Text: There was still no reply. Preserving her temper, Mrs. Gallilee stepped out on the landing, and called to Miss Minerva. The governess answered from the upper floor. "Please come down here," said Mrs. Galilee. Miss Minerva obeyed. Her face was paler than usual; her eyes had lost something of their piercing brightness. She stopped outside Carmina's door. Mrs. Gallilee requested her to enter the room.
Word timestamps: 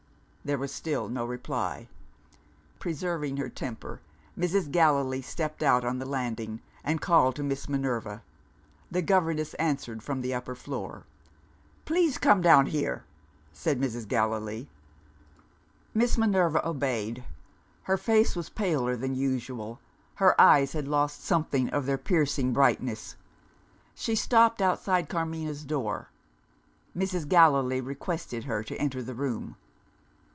There 0.43 0.57
was 0.57 0.73
still 0.73 1.07
no 1.07 1.23
reply. 1.23 1.87
Preserving 2.79 3.37
her 3.37 3.47
temper, 3.47 4.01
Mrs. 4.35 4.71
Gallilee 4.71 5.21
stepped 5.21 5.61
out 5.61 5.85
on 5.85 5.99
the 5.99 6.05
landing, 6.05 6.61
and 6.83 6.99
called 6.99 7.35
to 7.35 7.43
Miss 7.43 7.69
Minerva. 7.69 8.23
The 8.89 9.03
governess 9.03 9.53
answered 9.53 10.01
from 10.01 10.21
the 10.21 10.33
upper 10.33 10.55
floor. 10.55 11.05
"Please 11.85 12.17
come 12.17 12.41
down 12.41 12.65
here," 12.65 13.03
said 13.53 13.79
Mrs. 13.79 14.07
Galilee. 14.07 14.65
Miss 15.93 16.17
Minerva 16.17 16.67
obeyed. 16.67 17.23
Her 17.83 17.95
face 17.97 18.35
was 18.35 18.49
paler 18.49 18.95
than 18.95 19.13
usual; 19.13 19.79
her 20.15 20.33
eyes 20.41 20.73
had 20.73 20.87
lost 20.87 21.23
something 21.23 21.69
of 21.69 21.85
their 21.85 21.99
piercing 21.99 22.51
brightness. 22.51 23.15
She 23.93 24.15
stopped 24.15 24.59
outside 24.59 25.07
Carmina's 25.07 25.63
door. 25.63 26.09
Mrs. 26.97 27.29
Gallilee 27.29 27.79
requested 27.79 28.45
her 28.45 28.63
to 28.63 28.75
enter 28.77 29.03
the 29.03 29.13
room. 29.13 29.55